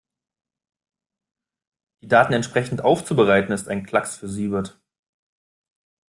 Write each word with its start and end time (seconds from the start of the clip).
Die 2.01 2.07
Daten 2.07 2.33
entsprechend 2.33 2.81
aufzubereiten, 2.83 3.51
ist 3.51 3.67
ein 3.67 3.85
Klacks 3.85 4.17
für 4.17 4.27
Siebert. 4.27 4.81